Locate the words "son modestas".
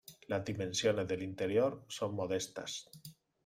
1.87-2.89